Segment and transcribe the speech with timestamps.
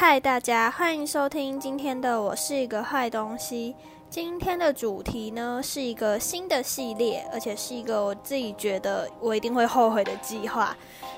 [0.00, 3.74] 嗨，大家欢迎收听今天的《我是一个坏东西》。
[4.08, 10.74] 今天的主题呢是一个新的系列，而且是一个我自己觉得我一定会后悔的计划。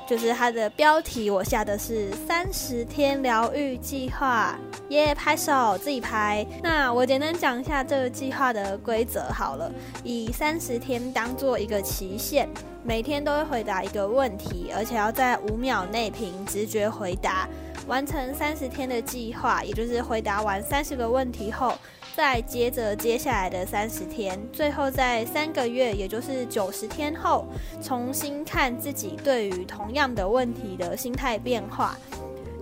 [0.08, 4.58] 就是它的标题，我下的是三十天疗愈计划。
[4.88, 6.44] 耶，拍手，自己拍。
[6.62, 9.71] 那我简单讲一下这个计划的规则好了，
[10.03, 12.49] 以三十天当做一个期限，
[12.83, 17.47] 每天都会回答一个问题，而且要在五秒内凭直觉回答。
[17.90, 21.74] 完成三十天的计划，也就是回答完三十个问题后，
[22.14, 27.44] 再接着接下来的三十天，最后在三个月，也就是九十天后，
[27.82, 31.96] 重新看自己对于同样的问题的心态变化。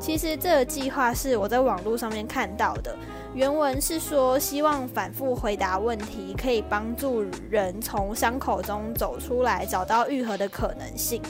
[0.01, 2.97] 其实这个计划是我在网络上面看到的，
[3.35, 11.21] 原文是说希望反复回答问题，可以帮助人从伤口中走出来，找到愈合的可能性。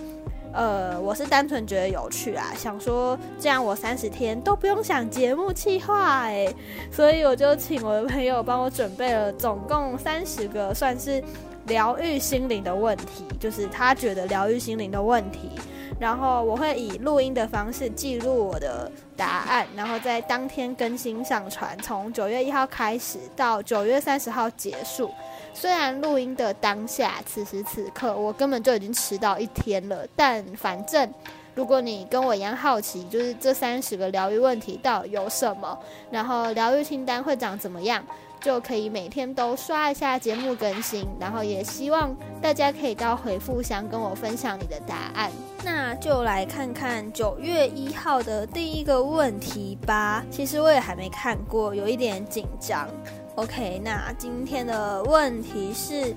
[0.58, 6.52] 呃，我是单纯觉得有趣啊，想说这样我三十天都不用想节目计划哎，
[6.90, 11.22] 所以我就请我的朋友帮我准备了总共三十个算是
[11.66, 15.48] 疗愈心灵的问题，就是他觉得疗愈心灵的问题，
[16.00, 25.08] 然后我会以录音的方式记录我的答案，然后在当天更新上传，从九月一号开始到九月三十号结束。
[25.52, 31.12] 虽然录音的当下，此时此刻我根本就已经迟到一天了，但反正
[31.54, 35.78] 如果你跟我一样好奇，就是这三十个疗愈问题到底有什么，
[36.10, 38.04] 然后疗愈清单会长怎么样，
[38.40, 45.30] 就可以每天都刷一下节目更新，然后也希望大家可以到回复箱跟我分享你的答案。
[45.64, 50.24] 那就来看看九月一号的第一个问题吧。
[50.30, 52.88] 其实我也还没看过，有一点紧张。
[53.38, 56.12] OK，那今天的问题是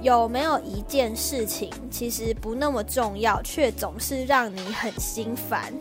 [0.00, 5.74] 有没有一件事情其实不那么重要，却总是让你很心烦？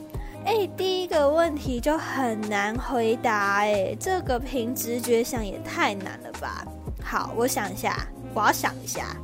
[0.43, 6.65] 哎，第一个问题就很难回答，哎，这个凭直觉想也太难了吧？
[7.03, 9.15] 好，我想一下，我要想一下。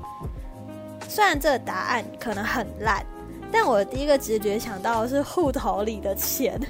[1.09, 3.03] 虽然这个答案可能很烂，
[3.51, 6.61] 但我第一个直觉想到的是户头里的钱。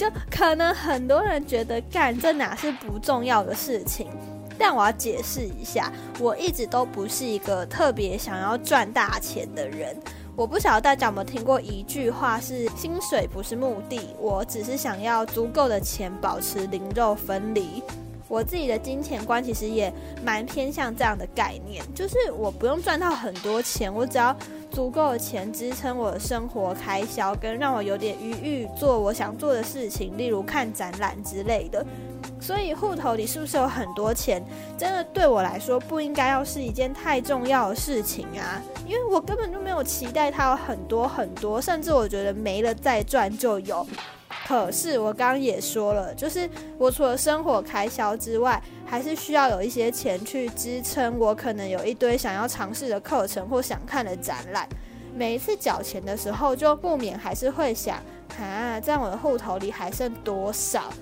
[0.00, 4.08] 就可能很多人觉得干这哪是不重要的事情，
[4.58, 9.94] 但我要解释一下，我一直都不是一个特别想要赚大钱的人。
[10.34, 17.82] 我不晓得大家有没有听过一句话是“薪水不是目的，我只是想要足够的钱保持灵肉分离”。
[18.26, 19.92] 我自己的金钱观其实也
[20.24, 24.34] 蛮偏向这样的概念，就是我不用赚到很多钱，我只要
[24.70, 31.84] 足够的钱支撑我的生活开销，跟让我有点余裕做我想做的事情，例如看展览之类的。
[32.40, 34.42] 所以户头里是不是有很多钱，
[34.78, 43.86] 真的对我来说不应该要是一件太重要的事情啊，因为我根本就没有期待它有很多很多，甚至我觉得没了再赚就有。
[44.50, 54.68] 可是我刚刚也说了，就是我除了生活开销之外，还是需要有一些钱去支撑我可能有一堆想要尝试的课程或想看的展览。
[55.14, 58.02] 每一次缴钱的时候，就不免还是会想，
[58.40, 60.92] 啊，在我的户头里还剩多少？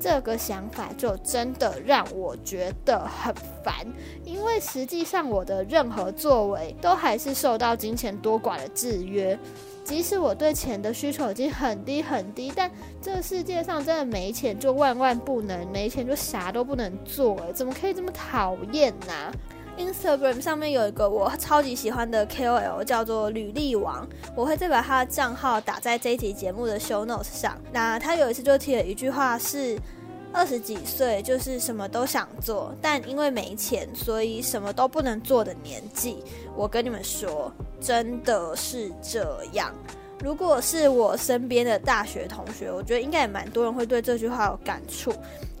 [0.00, 3.86] 这个想法就真的让我觉得很烦，
[4.24, 9.38] 因为实际上我的任何作为都还是受到金钱多寡的制约。
[9.84, 12.70] 即使我对钱的需求已经很低很低，但
[13.02, 19.32] 这个世界上真的没钱就万万不能，没钱就啥都不能做，怎么可以这么讨厌呢
[19.76, 27.60] ？Instagram 上面有一个我超级喜欢的 KOL，叫做履历王，我会再把他的账号打在这一集节目的 show notes 上。
[27.70, 29.78] 那他有一次就提了一句话是。
[30.34, 36.18] 二十几岁就是什么都想做，但因为没钱，所以什么都不能做的年纪。
[36.56, 37.50] 我跟你们说，
[37.80, 39.72] 真的是这样。
[40.22, 45.14] 如果是我身边的大学同学，我觉得应该也蛮多人会对这句话有感触。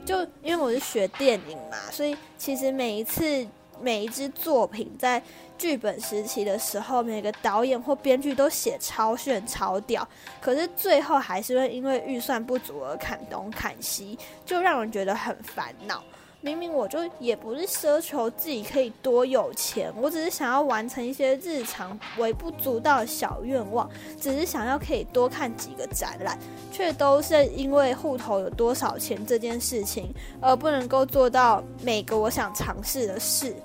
[0.04, 3.46] 就因为我是学电影嘛，所以其实每一次。
[3.80, 5.22] 每一支作品在
[5.58, 10.06] 剧本时期的时候，每个导演或编剧都写超炫超屌，
[10.40, 16.02] 可是最后还是会因为预算不足而砍东砍西，就让人觉得很烦恼。
[16.44, 23.88] 明明我就也不是奢求自己可以多有钱，我只是想要完成一些日常微不足道的小愿望，
[24.20, 26.38] 只是想要可以多看几个展览，
[26.70, 33.56] 却都是因为户头有多少钱这件事情，而不能够做到每个我想尝试的事，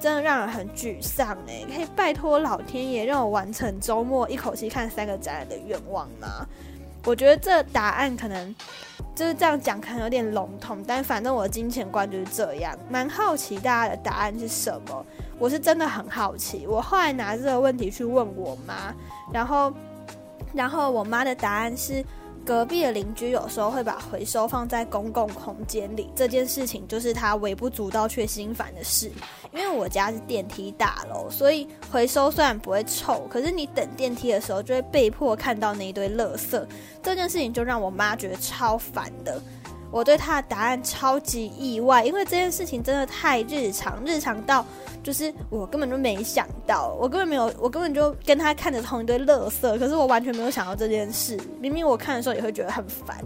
[0.00, 1.62] 真的让人很沮丧哎！
[1.76, 6.48] 可以拜托老天爷让我完成周末一口气看三个展览的愿望吗？
[7.04, 8.54] 我觉得这答案可能
[9.14, 12.76] 就是这样讲，可能有点笼统，但反正我的金钱观就是这样。
[12.88, 15.06] 蛮好奇大家的答案是什么？
[15.38, 16.66] 我是真的很好奇。
[16.66, 18.94] 我后来拿这个问题去问我妈，
[19.32, 19.72] 然后，
[20.52, 22.04] 然后我妈的答案是：
[22.44, 29.10] 隔壁的邻居有时候会把回收放在公共空间里，这件事情就是他微不足道却心烦的事。
[29.52, 36.62] 因为我家是电梯大楼，所以回收虽然不会臭，可是你等电梯的时候就会被迫看到那一堆垃圾，
[37.02, 39.40] 这件事情就让我妈觉得超烦的。
[39.94, 44.66] 我对他的答案超级意外，因为这件事情真的太日常，日常到
[45.04, 51.38] 就是我根本就没想到，我根本没有，我根本就跟他看着同一堆垃圾，可是我完全没有想到这件事。
[51.60, 53.16] 明明我看的时候也会觉得很烦。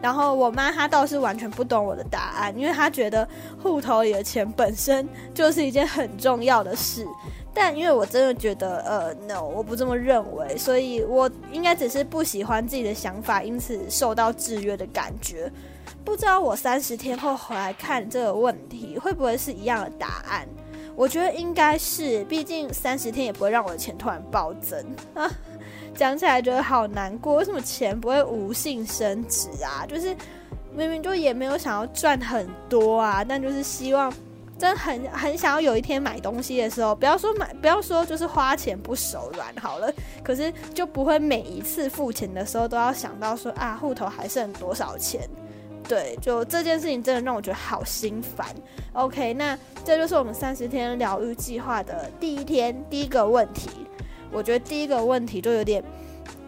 [0.00, 3.28] 然后我妈她倒是完全不懂我的答案，因为她觉得
[3.62, 7.06] 户头里的钱本身就是一件很重要的事。
[7.52, 15.52] 但因为我真的觉得，呃，no，我不这么认为，所以我应该只是不喜欢自己的想法，因此受到制约的感觉。
[16.04, 20.46] 不知道我三十天后回来看这个问题，会不会是一样的答案？
[20.94, 24.82] 我觉得应该是，毕竟三十天也不会让我的钱突然暴增
[25.14, 25.30] 啊。
[25.94, 29.84] 讲起来觉得好难过，为什么钱不会无性升值啊？
[29.86, 30.16] 就是
[30.74, 34.12] 明明就也没有想要赚很多啊，但就是希望，
[34.58, 39.92] 真很很想要有一天买东西的时候，不要说买，不要说就是花钱不手软好了，
[40.22, 45.28] 可是就不会每一次付钱的时候都要想到说啊，户头还剩多少钱。
[45.88, 48.46] 对，就这件事情真的让我觉得好心烦。
[48.92, 53.70] OK，那这就是我们三十天疗愈计划的第一天第一个问题。
[54.32, 55.82] 我觉得第一个问题就有点，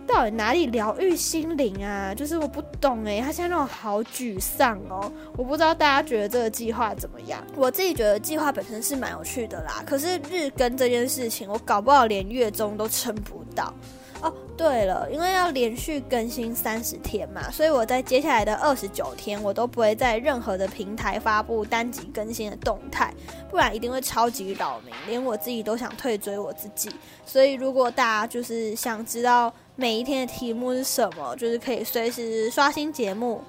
[0.06, 2.12] 到底哪里疗愈心灵啊？
[2.12, 5.10] 就是我不懂诶，他现在让我好沮丧哦。
[5.36, 7.40] 我不知道大家觉得这个计划怎么样？
[7.54, 13.72] 我自己觉得计划本身是蛮有趣的啦，可是日更这件事情，我搞不好连月中都撑不到。
[14.20, 23.14] 哦，对了，因为要连续更新三十天嘛，所以我在接下来的二十九天，我都不会在任何的平台发布单集更新的动态，
[23.48, 26.90] 不然一定会超级扰民，连我自己都想退追我自己。
[27.24, 33.40] 所以如果大家就是想知道每一天的题目是什么，就是可以随时刷新节目。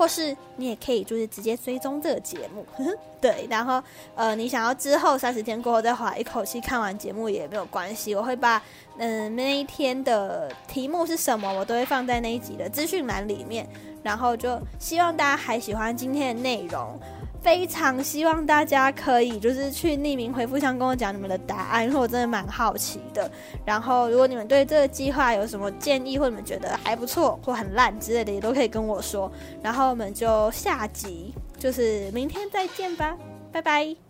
[0.00, 2.64] 或是你也可以就是直接追踪这个节目，
[3.20, 3.82] 对，然后
[4.14, 8.62] 呃，你想要之后三十天过后再划一口气看完节目也没有关系，我会把
[8.96, 13.68] 嗯那一天的题目是什么，我都会放在那一集的资讯栏里面，
[14.02, 16.98] 然后就希望大家还喜欢今天的内容。
[17.42, 23.30] 非常希望大家可以就是去匿名回复箱跟我讲你们的答案，因为我真的蛮好奇的。
[23.64, 29.30] 然后如果你们对这个计划有什么建议，或你们觉得还不错或很烂之类的，也都可以跟我说。
[29.62, 33.16] 然后我们就下集就是明天再见吧，
[33.50, 34.09] 拜拜。